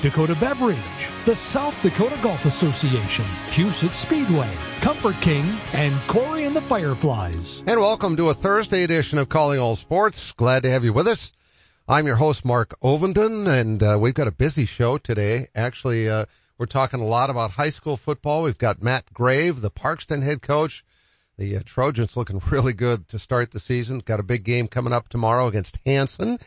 [0.00, 0.78] Dakota Beverage,
[1.24, 4.48] the South Dakota Golf Association, Huset Speedway,
[4.80, 7.64] Comfort King, and Corey and the Fireflies.
[7.66, 10.30] And welcome to a Thursday edition of Calling All Sports.
[10.32, 11.32] Glad to have you with us.
[11.88, 15.48] I'm your host, Mark Ovenden, and uh, we've got a busy show today.
[15.52, 16.26] Actually, uh,
[16.58, 18.44] we're talking a lot about high school football.
[18.44, 20.84] We've got Matt Grave, the Parkston head coach.
[21.38, 23.98] The uh, Trojans looking really good to start the season.
[23.98, 26.38] Got a big game coming up tomorrow against Hanson.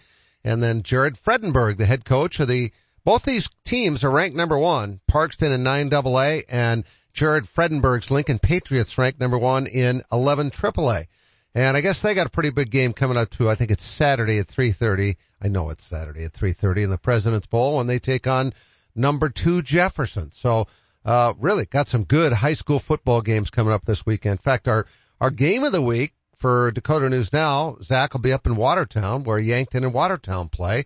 [0.41, 2.71] And then Jared Fredenberg, the head coach of the
[3.03, 6.83] both these teams are ranked number one, Parkston in 9AA and
[7.13, 11.07] Jared Fredenberg's Lincoln Patriots ranked number one in 11 AAA.
[11.53, 13.49] And I guess they got a pretty big game coming up too.
[13.49, 15.17] I think it's Saturday at 3.30.
[15.41, 18.53] I know it's Saturday at 3.30 in the President's Bowl when they take on
[18.95, 20.31] number two Jefferson.
[20.31, 20.67] So,
[21.03, 24.33] uh, really got some good high school football games coming up this weekend.
[24.33, 24.85] In fact, our,
[25.19, 29.23] our game of the week for Dakota News Now, Zach will be up in Watertown
[29.23, 30.85] where Yankton and Watertown play.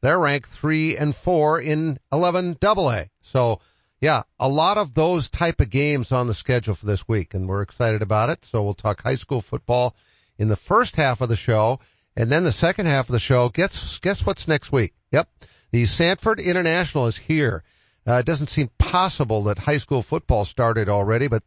[0.00, 3.04] They're ranked three and four in 11 AA.
[3.22, 3.60] So
[4.00, 7.48] yeah, a lot of those type of games on the schedule for this week and
[7.48, 8.44] we're excited about it.
[8.44, 9.96] So we'll talk high school football
[10.38, 11.80] in the first half of the show
[12.16, 13.48] and then the second half of the show.
[13.48, 14.94] Guess, guess what's next week?
[15.12, 15.28] Yep.
[15.72, 17.64] The Sanford International is here.
[18.06, 21.42] Uh, it doesn't seem possible that high school football started already, but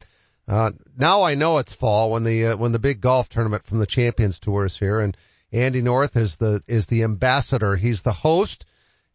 [0.48, 3.80] uh, now I know it's fall when the uh, when the big golf tournament from
[3.80, 5.16] the Champions Tour is here, and
[5.52, 7.76] Andy North is the is the ambassador.
[7.76, 8.66] He's the host.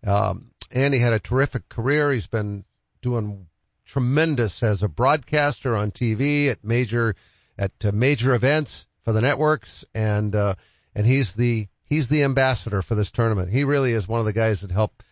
[0.04, 2.12] Um, Andy had a terrific career.
[2.12, 2.64] He's been
[3.02, 3.46] doing
[3.86, 7.14] tremendous as a broadcaster on TV at major
[7.56, 10.54] at uh, major events for the networks, and uh,
[10.94, 13.50] and he's the he's the ambassador for this tournament.
[13.50, 15.04] He really is one of the guys that helped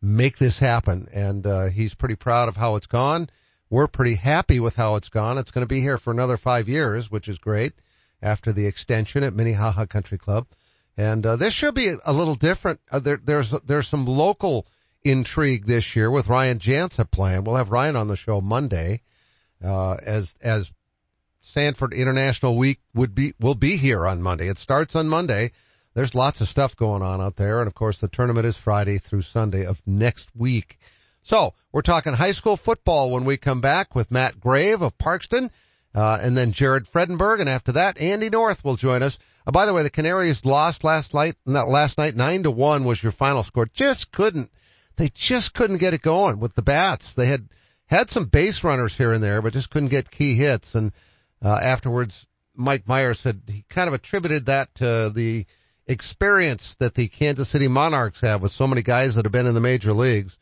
[0.00, 3.28] make this happen, and uh, he's pretty proud of how it's gone.
[3.70, 5.38] We're pretty happy with how it's gone.
[5.38, 7.72] It's going to be here for another five years, which is great
[8.22, 10.46] after the extension at Minnehaha Country Club.
[10.98, 12.80] And uh, this should be a little different.
[12.90, 14.66] Uh, there, there's there's some local
[15.04, 17.44] intrigue this year with Ryan Jansa playing.
[17.44, 19.02] We'll have Ryan on the show Monday,
[19.64, 20.72] uh, as as
[21.40, 24.48] Sanford International Week would be will be here on Monday.
[24.48, 25.52] It starts on Monday.
[25.94, 28.98] There's lots of stuff going on out there, and of course the tournament is Friday
[28.98, 30.78] through Sunday of next week.
[31.22, 35.50] So we're talking high school football when we come back with Matt Grave of Parkston.
[35.94, 39.18] Uh, and then Jared Fredenberg, and after that, Andy North will join us.
[39.46, 41.34] Uh, by the way, the Canaries lost last night.
[41.46, 43.66] Not last night, nine to one was your final score.
[43.66, 44.50] Just couldn't.
[44.96, 47.14] They just couldn't get it going with the bats.
[47.14, 47.48] They had
[47.86, 50.74] had some base runners here and there, but just couldn't get key hits.
[50.74, 50.92] And
[51.42, 55.46] uh, afterwards, Mike Meyer said he kind of attributed that to the
[55.86, 59.54] experience that the Kansas City Monarchs have with so many guys that have been in
[59.54, 60.36] the major leagues.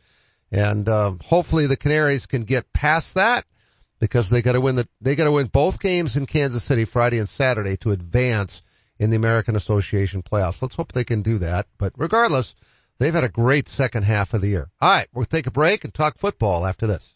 [0.50, 3.44] And uh, hopefully the Canaries can get past that
[3.98, 6.84] because they got to win the they got to win both games in Kansas City
[6.84, 8.62] Friday and Saturday to advance
[8.98, 10.62] in the American Association playoffs.
[10.62, 11.66] Let's hope they can do that.
[11.78, 12.54] But regardless,
[12.98, 14.70] they've had a great second half of the year.
[14.80, 17.15] All right, we'll take a break and talk football after this.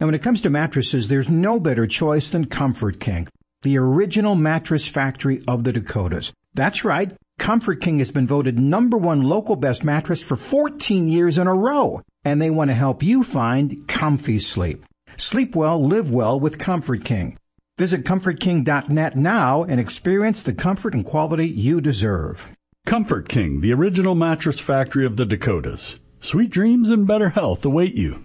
[0.00, 3.26] Now, when it comes to mattresses, there's no better choice than Comfort King,
[3.62, 6.32] the original mattress factory of the Dakotas.
[6.54, 7.12] That's right.
[7.40, 11.54] Comfort King has been voted number one local best mattress for 14 years in a
[11.54, 14.84] row, and they want to help you find comfy sleep.
[15.16, 17.36] Sleep well, live well with Comfort King.
[17.76, 22.46] Visit ComfortKing.net now and experience the comfort and quality you deserve.
[22.86, 25.96] Comfort King, the original mattress factory of the Dakotas.
[26.20, 28.24] Sweet dreams and better health await you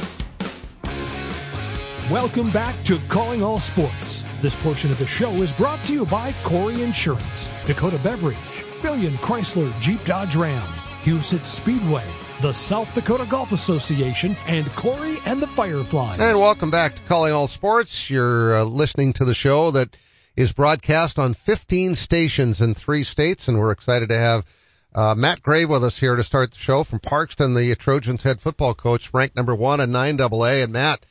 [2.11, 4.25] Welcome back to Calling All Sports.
[4.41, 8.35] This portion of the show is brought to you by Corey Insurance, Dakota Beverage,
[8.81, 10.61] Billion Chrysler Jeep Dodge Ram,
[11.05, 12.03] Huset Speedway,
[12.41, 16.19] the South Dakota Golf Association, and Corey and the Fireflies.
[16.19, 18.09] And welcome back to Calling All Sports.
[18.09, 19.95] You're uh, listening to the show that
[20.35, 24.45] is broadcast on 15 stations in three states, and we're excited to have
[24.93, 28.41] uh, Matt Grave with us here to start the show from Parkston, the Trojans head
[28.41, 30.65] football coach, ranked number one in 9AA.
[30.65, 31.05] And Matt,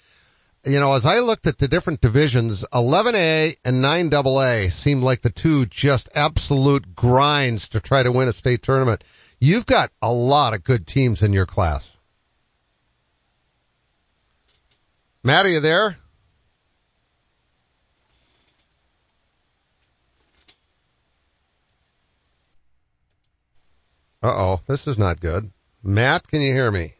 [0.65, 5.31] you know, as I looked at the different divisions, 11A and 9AA seemed like the
[5.31, 9.03] two just absolute grinds to try to win a state tournament.
[9.41, 11.91] You've got a lot of good teams in your class.
[15.23, 15.97] Matt, are you there?
[24.23, 25.51] Uh oh, this is not good.
[25.83, 26.95] Matt, can you hear me?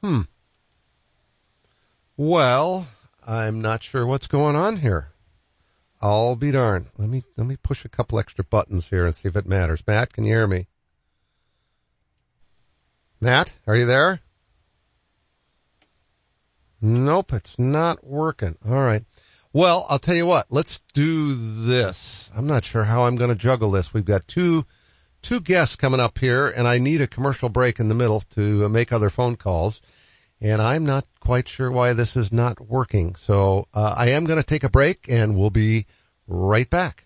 [0.00, 0.22] Hmm.
[2.16, 2.88] Well,
[3.26, 5.08] I'm not sure what's going on here.
[6.00, 6.86] I'll be darned.
[6.96, 9.82] Let me let me push a couple extra buttons here and see if it matters.
[9.86, 10.66] Matt, can you hear me?
[13.20, 14.20] Matt, are you there?
[16.80, 18.56] Nope, it's not working.
[18.66, 19.04] All right.
[19.52, 21.34] Well, I'll tell you what, let's do
[21.64, 22.30] this.
[22.36, 23.94] I'm not sure how I'm going to juggle this.
[23.94, 24.66] We've got two,
[25.22, 28.68] two guests coming up here and I need a commercial break in the middle to
[28.68, 29.80] make other phone calls.
[30.40, 33.14] And I'm not quite sure why this is not working.
[33.14, 35.86] So, uh, I am going to take a break and we'll be
[36.26, 37.05] right back.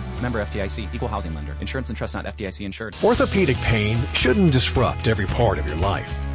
[0.21, 1.55] Member FDIC, equal housing lender.
[1.59, 2.95] Insurance and trust not FDIC insured.
[3.03, 6.19] Orthopedic pain shouldn't disrupt every part of your life.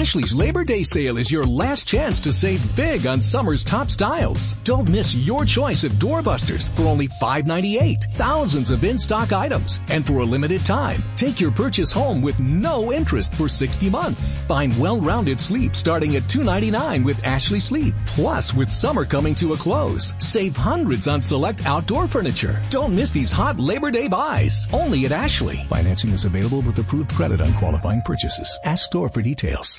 [0.00, 4.54] Ashley's Labor Day sale is your last chance to save big on summer's top styles.
[4.64, 8.04] Don't miss your choice of doorbusters for only $5.98.
[8.14, 9.82] Thousands of in-stock items.
[9.90, 14.40] And for a limited time, take your purchase home with no interest for 60 months.
[14.40, 17.92] Find well-rounded sleep starting at $2.99 with Ashley Sleep.
[18.06, 22.58] Plus, with summer coming to a close, save hundreds on select outdoor furniture.
[22.70, 24.66] Don't miss these hot Labor Day buys.
[24.72, 25.56] Only at Ashley.
[25.68, 28.58] Financing is available with approved credit on qualifying purchases.
[28.64, 29.78] Ask store for details.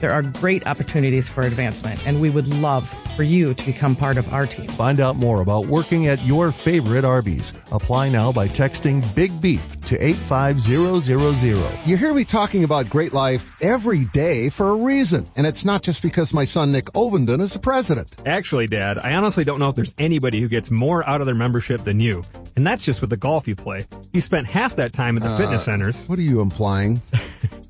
[0.00, 4.16] There are great opportunities for advancement, and we would love for you to become part
[4.16, 4.66] of our team.
[4.68, 7.52] Find out more about working at your favorite Arby's.
[7.70, 11.86] Apply now by texting Big Beef to 85000.
[11.86, 15.82] You hear me talking about great life every day for a reason, and it's not
[15.82, 18.08] just because my son Nick Ovenden is the president.
[18.24, 21.34] Actually, Dad, I honestly don't know if there's anybody who gets more out of their
[21.34, 22.24] membership than you.
[22.56, 23.86] And that's just with the golf you play.
[24.12, 25.96] You spent half that time at the Uh, fitness centers.
[26.08, 27.00] What are you implying?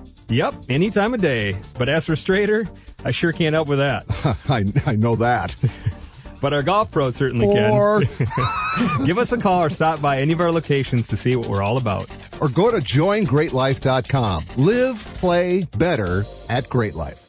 [0.31, 1.55] Yep, any time of day.
[1.77, 2.65] But as for straighter,
[3.03, 4.05] I sure can't help with that.
[4.49, 5.53] I, I know that.
[6.39, 9.05] But our golf pros certainly Or- can.
[9.05, 11.61] Give us a call or stop by any of our locations to see what we're
[11.61, 12.09] all about.
[12.39, 14.45] Or go to joingreatlife.com.
[14.55, 17.27] Live, play better at Great Life.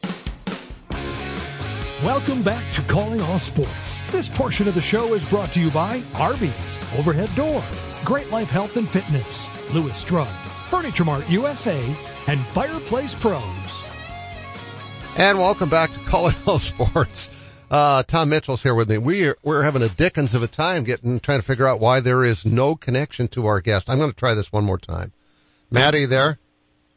[2.03, 4.01] Welcome back to Calling All Sports.
[4.11, 7.63] This portion of the show is brought to you by Arby's, Overhead Door,
[8.03, 10.27] Great Life Health and Fitness, Lewis Drug,
[10.73, 13.83] Furniture Mart USA, and Fireplace Pros.
[15.15, 17.29] And welcome back to Calling All Sports.
[17.69, 18.97] Uh, Tom Mitchell's here with me.
[18.97, 22.23] We're, we're having a dickens of a time getting, trying to figure out why there
[22.23, 23.87] is no connection to our guest.
[23.87, 25.11] I'm going to try this one more time.
[25.69, 26.39] Maddie there?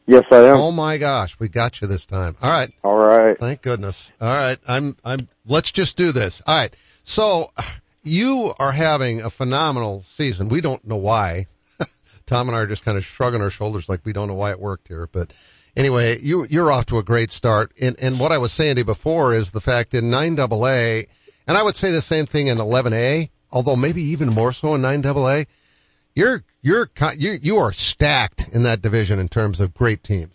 [0.07, 0.57] Yes, I am.
[0.57, 2.35] Oh my gosh, we got you this time.
[2.41, 2.73] All right.
[2.83, 3.37] All right.
[3.39, 4.11] Thank goodness.
[4.19, 4.57] All right.
[4.67, 6.41] I'm, I'm, let's just do this.
[6.47, 6.75] All right.
[7.03, 7.51] So
[8.01, 10.49] you are having a phenomenal season.
[10.49, 11.45] We don't know why.
[12.27, 14.51] Tom and I are just kind of shrugging our shoulders like we don't know why
[14.51, 15.33] it worked here, but
[15.75, 17.71] anyway, you, you're off to a great start.
[17.81, 21.07] And, and what I was saying to you before is the fact in 9AA,
[21.47, 24.81] and I would say the same thing in 11A, although maybe even more so in
[24.81, 25.47] 9AA,
[26.13, 30.33] you're, you're, you, you are stacked in that division in terms of great teams.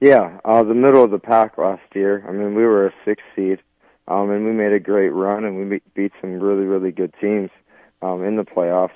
[0.00, 2.24] Yeah, uh, the middle of the pack last year.
[2.28, 3.60] I mean, we were a six seed,
[4.06, 7.50] um, and we made a great run, and we beat some really, really good teams
[8.02, 8.90] um, in the playoffs.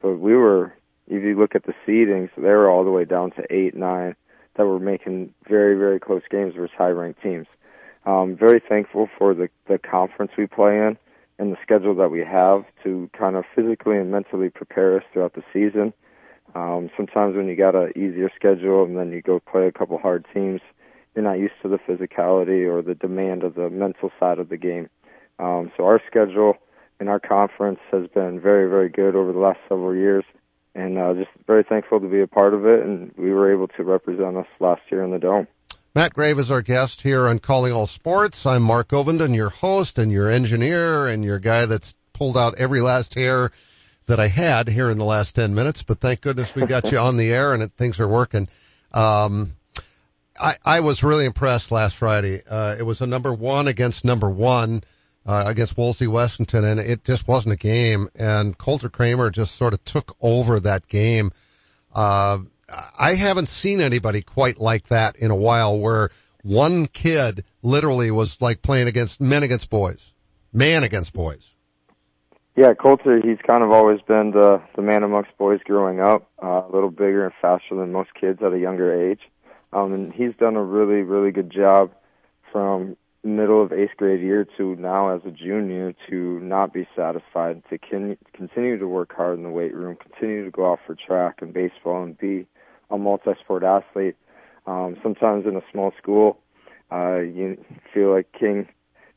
[0.00, 0.72] But we were,
[1.08, 4.16] if you look at the seedings, they were all the way down to eight, nine,
[4.56, 7.46] that were making very, very close games versus high-ranked teams.
[8.06, 10.98] Um, very thankful for the the conference we play in
[11.38, 15.34] and the schedule that we have to kind of physically and mentally prepare us throughout
[15.34, 15.92] the season.
[16.54, 19.98] Um, sometimes when you got an easier schedule and then you go play a couple
[19.98, 20.60] hard teams,
[21.14, 24.56] you're not used to the physicality or the demand of the mental side of the
[24.56, 24.88] game.
[25.38, 26.56] Um, so our schedule
[27.00, 30.24] in our conference has been very, very good over the last several years,
[30.74, 32.84] and uh, just very thankful to be a part of it.
[32.84, 35.46] And we were able to represent us last year in the dome.
[35.94, 38.46] Matt Grave is our guest here on Calling All Sports.
[38.46, 42.80] I'm Mark Ovenden, your host and your engineer and your guy that's pulled out every
[42.80, 43.52] last hair
[44.06, 46.98] that I had here in the last 10 minutes, but thank goodness we got you
[46.98, 48.48] on the air and it, things are working.
[48.92, 49.54] Um,
[50.38, 52.42] I, I was really impressed last Friday.
[52.48, 54.82] Uh, it was a number one against number one,
[55.26, 59.72] uh, against Wolsey Wessington and it just wasn't a game and Coulter Kramer just sort
[59.72, 61.32] of took over that game.
[61.94, 62.38] Uh,
[62.98, 66.10] I haven't seen anybody quite like that in a while where
[66.42, 70.12] one kid literally was like playing against men against boys,
[70.52, 71.50] man against boys.
[72.56, 76.62] Yeah, Coulter, he's kind of always been the the man amongst boys growing up, uh,
[76.68, 79.20] a little bigger and faster than most kids at a younger age.
[79.72, 81.90] Um, and he's done a really, really good job
[82.52, 87.62] from middle of eighth grade year to now as a junior to not be satisfied,
[87.70, 90.94] to con- continue to work hard in the weight room, continue to go out for
[90.94, 92.46] track and baseball and be
[92.90, 94.16] a multi-sport athlete.
[94.66, 96.38] Um, sometimes in a small school,
[96.92, 97.62] uh, you
[97.92, 98.68] feel like king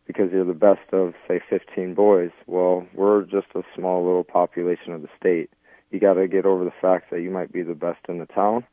[0.05, 2.31] because you're the best of say 15 boys.
[2.47, 5.49] Well, we're just a small little population of the state.
[5.91, 8.25] You got to get over the fact that you might be the best in the
[8.25, 8.65] town,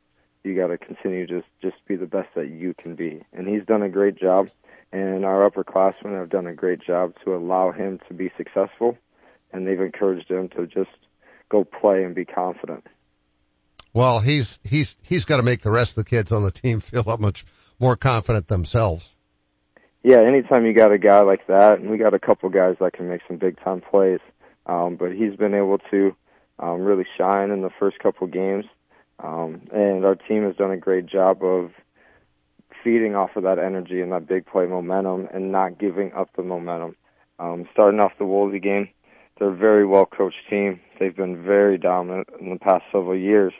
[0.43, 3.21] you got to continue to just just be the best that you can be.
[3.33, 4.49] And he's done a great job,
[4.91, 8.97] and our upperclassmen have done a great job to allow him to be successful,
[9.51, 10.89] and they've encouraged him to just
[11.49, 12.85] go play and be confident.
[13.93, 16.81] Well, he's he's he's got to make the rest of the kids on the team
[16.81, 17.45] feel that much
[17.79, 19.09] more confident themselves.
[20.03, 22.93] Yeah, anytime you got a guy like that, and we got a couple guys that
[22.93, 24.19] can make some big time plays,
[24.65, 26.15] um, but he's been able to
[26.59, 28.65] um, really shine in the first couple games,
[29.23, 31.71] um, and our team has done a great job of
[32.85, 36.43] feeding off of that energy and that big play momentum, and not giving up the
[36.43, 36.95] momentum.
[37.39, 38.87] Um, starting off the Wolsey game,
[39.37, 40.79] they're a very well coached team.
[40.99, 43.53] They've been very dominant in the past several years.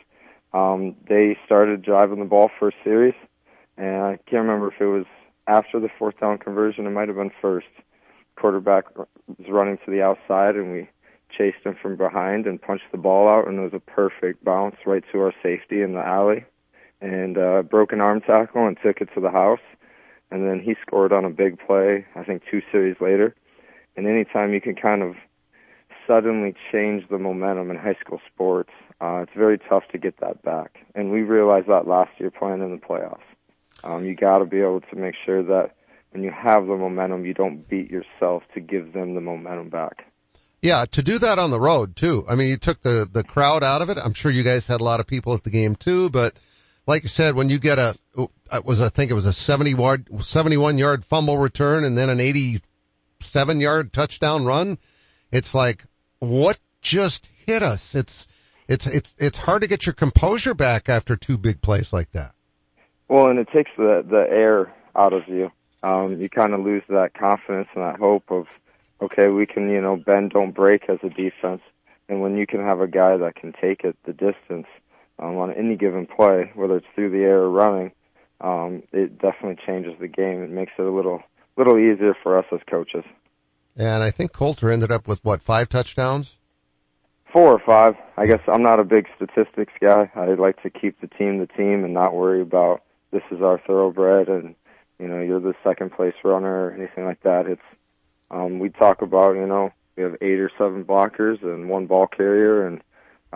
[0.54, 3.14] Um, they started driving the ball a series,
[3.76, 5.04] and I can't remember if it was
[5.46, 6.86] after the fourth down conversion.
[6.86, 7.66] It might have been first.
[8.36, 10.88] Quarterback was running to the outside, and we
[11.36, 14.76] chased him from behind and punched the ball out, and it was a perfect bounce
[14.86, 16.44] right to our safety in the alley,
[17.06, 19.60] and uh, broken arm tackle and took it to the house.
[20.30, 23.34] And then he scored on a big play, I think two series later.
[23.96, 25.14] And anytime you can kind of
[26.06, 28.70] suddenly change the momentum in high school sports,
[29.00, 30.78] uh, it's very tough to get that back.
[30.94, 33.20] And we realized that last year playing in the playoffs.
[33.84, 35.76] Um, you got to be able to make sure that
[36.10, 40.06] when you have the momentum, you don't beat yourself to give them the momentum back.
[40.62, 42.24] Yeah, to do that on the road too.
[42.28, 43.98] I mean, you took the the crowd out of it.
[44.02, 46.34] I'm sure you guys had a lot of people at the game too, but
[46.86, 47.96] like you said, when you get a
[48.52, 52.10] it was I think it was a 70 yard 71 yard fumble return and then
[52.10, 54.78] an 87 yard touchdown run,
[55.30, 55.84] it's like
[56.18, 57.94] what just hit us?
[57.94, 58.26] It's
[58.68, 62.32] it's it's it's hard to get your composure back after two big plays like that.
[63.08, 65.50] Well, and it takes the the air out of you.
[65.82, 68.46] Um, you kind of lose that confidence and that hope of,
[69.00, 71.62] okay, we can you know bend don't break as a defense.
[72.08, 74.66] And when you can have a guy that can take it the distance
[75.18, 77.92] um, on any given play, whether it's through the air or running,
[78.40, 80.42] um, it definitely changes the game.
[80.42, 81.22] It makes it a little
[81.56, 83.04] little easier for us as coaches.
[83.76, 86.36] And I think Coulter ended up with what five touchdowns
[87.36, 87.94] four or five.
[88.16, 90.10] I guess I'm not a big statistics guy.
[90.14, 93.58] I like to keep the team the team and not worry about this is our
[93.66, 94.54] thoroughbred and
[94.98, 97.46] you know you're the second place runner or anything like that.
[97.46, 97.60] It's
[98.30, 102.06] um, we talk about you know we have eight or seven blockers and one ball
[102.06, 102.80] carrier and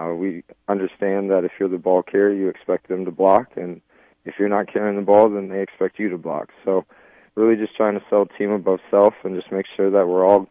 [0.01, 3.81] uh, we understand that if you're the ball carrier you expect them to block and
[4.25, 6.49] if you're not carrying the ball then they expect you to block.
[6.65, 6.85] So
[7.35, 10.49] really just trying to sell team above self and just make sure that we're all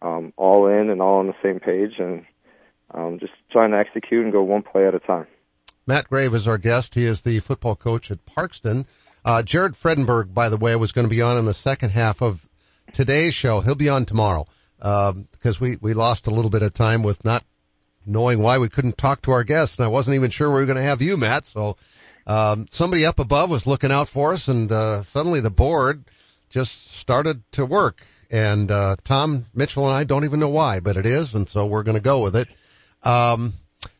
[0.00, 2.24] um, all in and all on the same page and
[2.92, 5.26] um, just trying to execute and go one play at a time.
[5.86, 6.94] Matt Grave is our guest.
[6.94, 8.86] He is the football coach at Parkston.
[9.24, 12.22] Uh, Jared Fredenberg, by the way, was going to be on in the second half
[12.22, 12.46] of
[12.92, 13.60] today's show.
[13.60, 14.46] He'll be on tomorrow
[14.80, 17.44] um, because we we lost a little bit of time with not
[18.08, 20.66] knowing why we couldn't talk to our guests, and I wasn't even sure we were
[20.66, 21.46] going to have you, Matt.
[21.46, 21.76] So
[22.26, 26.04] um, somebody up above was looking out for us, and uh, suddenly the board
[26.50, 28.02] just started to work.
[28.30, 31.66] And uh, Tom Mitchell and I don't even know why, but it is, and so
[31.66, 32.48] we're going to go with it.
[33.02, 33.54] Um,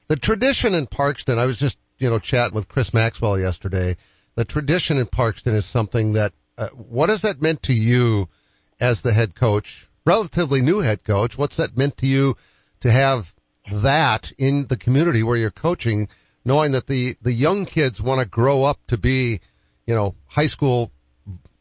[0.08, 3.96] the tradition in Parkston, I was just, you know, chatting with Chris Maxwell yesterday.
[4.34, 8.28] The tradition in Parkston is something that, uh, what has that meant to you
[8.80, 11.36] as the head coach, relatively new head coach?
[11.36, 12.36] What's that meant to you
[12.80, 13.32] to have
[13.72, 16.08] that in the community where you're coaching,
[16.44, 19.40] knowing that the, the young kids want to grow up to be,
[19.86, 20.90] you know, high school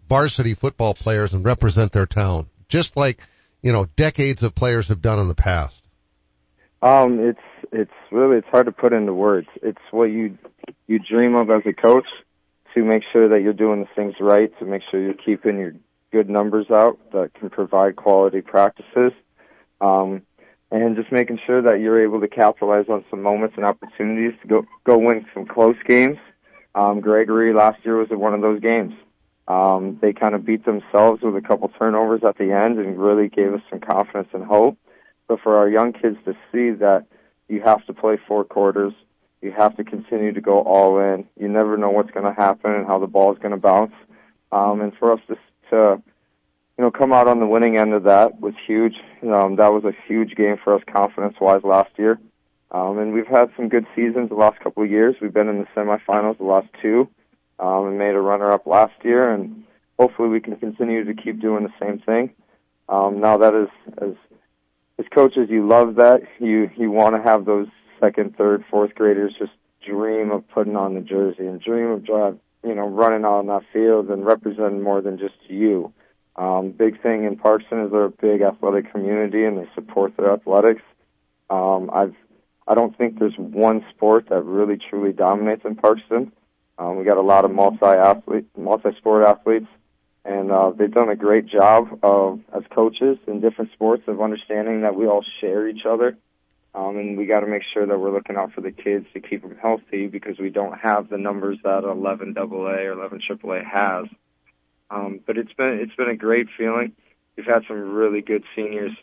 [0.07, 3.19] varsity football players and represent their town, just like,
[3.61, 5.83] you know, decades of players have done in the past?
[6.81, 7.39] Um, it's
[7.71, 9.47] it's really it's hard to put into words.
[9.61, 10.37] It's what you
[10.85, 12.05] you dream of as a coach
[12.75, 15.73] to make sure that you're doing the things right, to make sure you're keeping your
[16.11, 19.11] good numbers out that can provide quality practices,
[19.81, 20.21] um,
[20.71, 24.47] and just making sure that you're able to capitalize on some moments and opportunities to
[24.47, 26.17] go go win some close games.
[26.75, 28.93] Um, Gregory last year was one of those games.
[29.47, 33.29] Um, they kind of beat themselves with a couple turnovers at the end and really
[33.29, 34.77] gave us some confidence and hope.
[35.27, 37.05] But for our young kids to see that
[37.47, 38.93] you have to play four quarters,
[39.41, 41.25] you have to continue to go all in.
[41.39, 43.93] You never know what's going to happen and how the ball is going to bounce.
[44.51, 45.37] Um, and for us to,
[45.69, 46.01] to,
[46.77, 48.95] you know, come out on the winning end of that was huge.
[49.23, 52.19] Um, that was a huge game for us confidence-wise last year.
[52.71, 55.15] Um, and we've had some good seasons the last couple of years.
[55.21, 57.09] We've been in the semifinals the last two,
[57.59, 59.33] um, and made a runner-up last year.
[59.33, 59.63] And
[59.97, 62.31] hopefully we can continue to keep doing the same thing.
[62.89, 64.13] Um, now that is as
[64.99, 66.21] as coaches, you love that.
[66.39, 67.67] You you want to have those
[67.99, 69.51] second, third, fourth graders just
[69.85, 73.47] dream of putting on the jersey and dream of drive, you know, running out on
[73.47, 75.93] that field and representing more than just you.
[76.37, 80.83] Um, big thing in Parkston is a big athletic community and they support their athletics.
[81.49, 82.15] Um, I've
[82.67, 86.31] I don't think there's one sport that really truly dominates in Parkston.
[86.77, 89.67] Um, we got a lot of multi-athlete, multi-sport athletes,
[90.25, 94.81] and uh, they've done a great job of as coaches in different sports of understanding
[94.81, 96.17] that we all share each other.
[96.75, 99.21] Um, and we got to make sure that we're looking out for the kids to
[99.21, 103.65] keep them healthy because we don't have the numbers that 11 AA or 11 AAA
[103.65, 104.05] has.
[104.89, 106.93] Um, but it's been it's been a great feeling.
[107.35, 108.93] We've had some really good seniors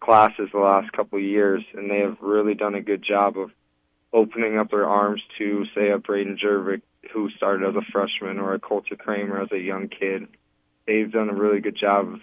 [0.00, 3.50] classes the last couple of years, and they have really done a good job of
[4.12, 8.54] opening up their arms to, say, a Braden Jervik who started as a freshman or
[8.54, 10.26] a Coulter Kramer as a young kid.
[10.86, 12.20] They've done a really good job of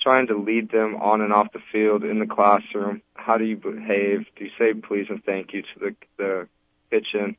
[0.00, 3.02] trying to lead them on and off the field in the classroom.
[3.14, 4.26] How do you behave?
[4.36, 6.48] Do you say please and thank you to the the
[6.90, 7.36] kitchen?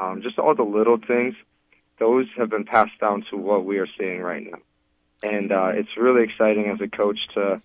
[0.00, 1.34] Um, just all the little things.
[1.98, 4.58] Those have been passed down to what we are seeing right now,
[5.22, 7.60] and uh, it's really exciting as a coach to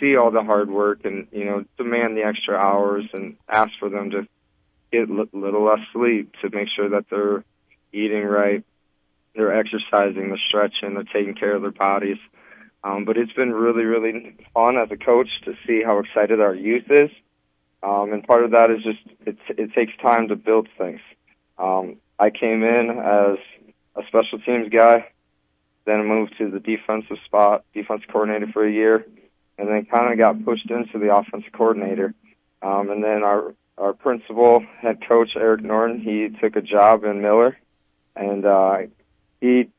[0.00, 3.88] see all the hard work and you know demand the extra hours and ask for
[3.88, 4.26] them to
[4.92, 7.44] get a little less sleep to make sure that they're
[7.92, 8.64] eating right,
[9.34, 12.18] they're exercising, they're stretching, they're taking care of their bodies.
[12.84, 16.54] Um, but it's been really, really fun as a coach to see how excited our
[16.54, 17.10] youth is.
[17.82, 21.00] Um, and part of that is just it, it takes time to build things.
[21.58, 23.38] Um, I came in as
[23.98, 25.08] a special teams guy,
[25.84, 29.06] then moved to the defensive spot, defense coordinator for a year,
[29.58, 32.14] and then kind of got pushed into the offensive coordinator.
[32.62, 37.22] Um, and then our our principal head coach Eric Norton, he took a job in
[37.22, 37.56] Miller,
[38.16, 38.78] and uh,
[39.40, 39.70] he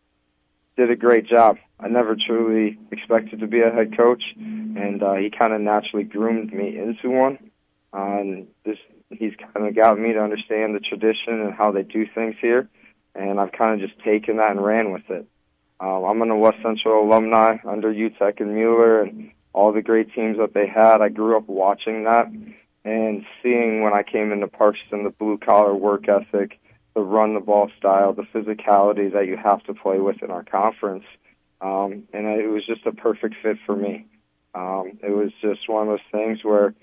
[0.77, 1.57] did a great job.
[1.79, 6.05] I never truly expected to be a head coach, and uh, he kind of naturally
[6.05, 7.39] groomed me into one.
[7.93, 8.77] Uh, and this,
[9.09, 12.69] he's kind of got me to understand the tradition and how they do things here,
[13.15, 15.25] and I've kind of just taken that and ran with it.
[15.81, 20.37] Uh, I'm an West Central alumni under UTEC and Mueller, and all the great teams
[20.37, 21.01] that they had.
[21.01, 22.27] I grew up watching that
[22.85, 26.59] and seeing when I came into Parkston the blue collar work ethic
[26.95, 30.43] the run the ball style, the physicality that you have to play with in our
[30.43, 31.05] conference.
[31.61, 34.05] Um, and it was just a perfect fit for me.
[34.55, 36.73] Um, it was just one of those things where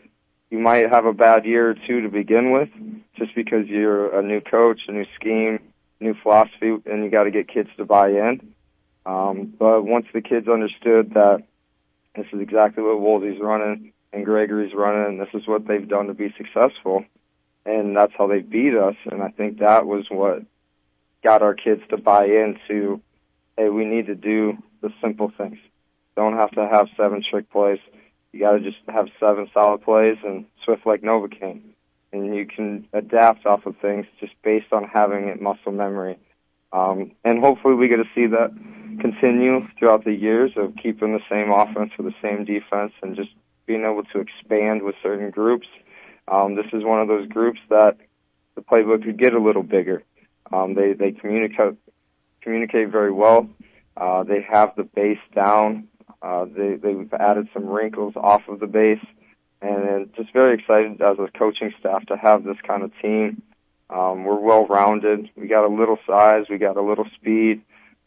[0.51, 2.69] you might have a bad year or two to begin with,
[3.19, 5.59] just because you're a new coach, a new scheme,
[6.01, 8.55] new philosophy, and you got to get kids to buy in.
[9.05, 11.45] Um, but once the kids understood that
[12.15, 16.07] this is exactly what Wolsey's running and Gregory's running, and this is what they've done
[16.07, 17.05] to be successful,
[17.65, 18.97] and that's how they beat us.
[19.11, 20.43] And I think that was what
[21.23, 23.01] got our kids to buy into,
[23.57, 25.59] hey, we need to do the simple things.
[26.17, 27.79] Don't have to have seven trick plays.
[28.33, 31.61] You got to just have seven solid plays and swift like Novocaine.
[32.13, 36.19] And you can adapt off of things just based on having it muscle memory.
[36.73, 38.51] Um, and hopefully we get to see that
[39.01, 43.31] continue throughout the years of keeping the same offense with the same defense and just
[43.67, 45.67] being able to expand with certain groups
[46.29, 47.97] um, this is one of those groups that
[48.55, 50.03] the playbook could get a little bigger.
[50.53, 51.75] Um, they they communicate
[52.41, 53.49] communicate very well.
[53.97, 55.89] Uh, they have the base down.
[56.23, 59.05] Uh, they they've added some wrinkles off of the base,
[59.63, 63.43] and just very excited as a coaching staff to have this kind of team.
[63.89, 65.31] Um, we're well rounded.
[65.37, 66.47] We got a little size.
[66.51, 67.63] We got a little speed.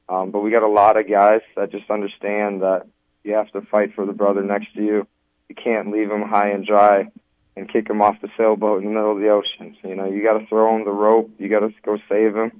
[0.08, 2.88] Um, but we got a lot of guys that just understand that
[3.24, 5.08] you have to fight for the brother next to you.
[5.48, 7.08] You can't leave him high and dry
[7.56, 9.76] and kick him off the sailboat in the middle of the ocean.
[9.84, 11.30] You know, you got to throw him the rope.
[11.38, 12.52] You got to go save him,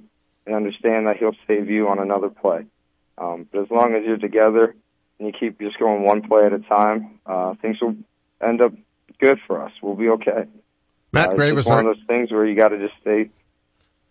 [0.46, 2.66] and understand that he'll save you on another play.
[3.18, 4.74] Um, but as long as you're together
[5.18, 7.96] and you keep just going one play at a time, uh, things will
[8.42, 8.72] end up
[9.18, 9.72] good for us.
[9.82, 10.44] We'll be okay.
[11.12, 13.30] Matt uh, Gray was one of those things where you got to just stay,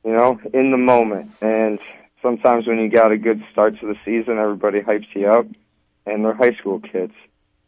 [0.03, 1.31] you know, in the moment.
[1.41, 1.79] And
[2.21, 5.47] sometimes when you got a good start to the season, everybody hypes you up,
[6.05, 7.13] and they're high school kids.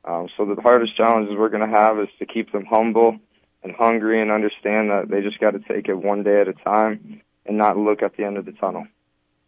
[0.03, 3.19] Um, so the hardest challenges we're going to have is to keep them humble
[3.63, 6.53] and hungry and understand that they just got to take it one day at a
[6.53, 8.87] time and not look at the end of the tunnel.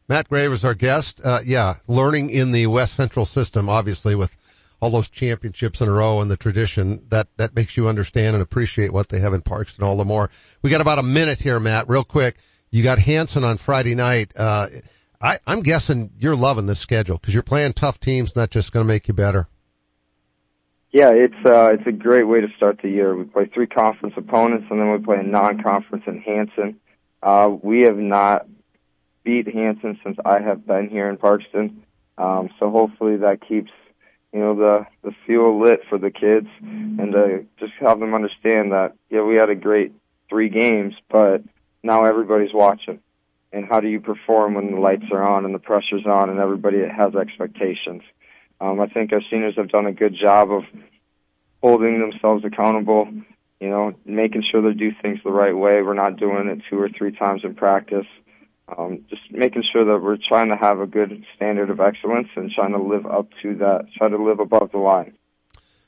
[0.08, 1.22] Matt Grave was our guest.
[1.24, 4.36] Uh, yeah, learning in the West Central system, obviously with
[4.84, 8.44] all those championships in a row and the tradition that, that makes you understand and
[8.44, 10.30] appreciate what they have in Parkston all the more.
[10.62, 12.36] We got about a minute here, Matt, real quick.
[12.70, 14.34] You got Hanson on Friday night.
[14.36, 14.68] Uh,
[15.22, 18.86] I, I'm guessing you're loving this schedule because you're playing tough teams, not just going
[18.86, 19.48] to make you better.
[20.92, 23.16] Yeah, it's uh, it's a great way to start the year.
[23.16, 26.80] We play three conference opponents, and then we play a non-conference in Hanson.
[27.22, 28.48] Uh, we have not
[29.24, 31.78] beat Hanson since I have been here in Parkston,
[32.18, 33.72] um, so hopefully that keeps
[34.34, 38.72] you know the the fuel lit for the kids, and to just have them understand
[38.72, 39.94] that yeah, we had a great
[40.28, 41.44] three games, but
[41.84, 43.00] now everybody's watching.
[43.52, 46.40] And how do you perform when the lights are on and the pressure's on and
[46.40, 48.02] everybody has expectations?
[48.60, 50.64] Um, I think our seniors have done a good job of
[51.62, 53.08] holding themselves accountable,
[53.60, 55.84] you know, making sure they do things the right way.
[55.84, 58.08] We're not doing it two or three times in practice.
[58.68, 62.52] Um, just making sure that we're trying to have a good standard of excellence and
[62.52, 65.14] trying to live up to that, try to live above the line.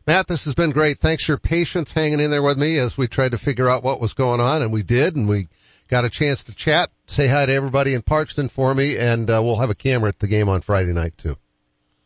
[0.08, 1.00] Matt, this has been great.
[1.00, 3.84] Thanks for your patience hanging in there with me as we tried to figure out
[3.84, 5.48] what was going on, and we did, and we
[5.88, 6.90] got a chance to chat.
[7.08, 10.20] Say hi to everybody in Parkston for me, and uh, we'll have a camera at
[10.20, 11.38] the game on Friday night too.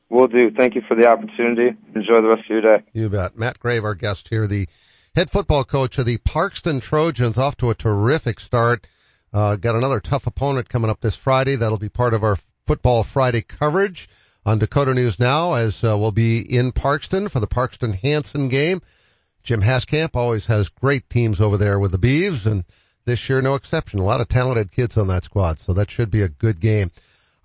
[0.10, 0.50] Will do.
[0.52, 1.78] Thank you for the opportunity.
[1.94, 2.84] Enjoy the rest of your day.
[2.94, 3.38] You bet.
[3.38, 4.68] Matt Grave, our guest here, the
[5.16, 8.88] head football coach of the Parkston Trojans, off to a terrific start.
[9.34, 11.56] Uh, got another tough opponent coming up this Friday.
[11.56, 14.10] That'll be part of our Football Friday coverage
[14.46, 18.82] on Dakota News Now as uh, we'll be in Parkston for the Parkston Hanson game.
[19.44, 22.64] Jim Haskamp always has great teams over there with the Beavs and
[23.06, 24.00] this year no exception.
[24.00, 26.92] A lot of talented kids on that squad, so that should be a good game.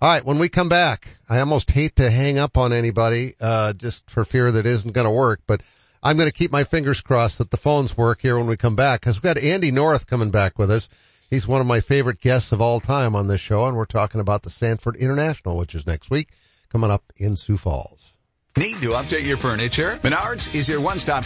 [0.01, 3.73] All right, when we come back, I almost hate to hang up on anybody, uh,
[3.73, 5.61] just for fear that isn't going to work, but
[6.03, 8.75] I'm going to keep my fingers crossed that the phones work here when we come
[8.75, 10.87] back because we've got Andy North coming back with us.
[11.35, 14.21] He's one of my favorite guests of all time on this show, and we're talking
[14.21, 16.29] about the Sanford International, which is next week,
[16.69, 18.13] coming up in Sioux Falls.
[18.57, 19.99] Need to update your furniture?
[20.01, 21.23] Menards is your one-stop